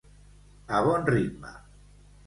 A 0.79 0.81
bon 0.87 1.07
ritme. 1.13 1.57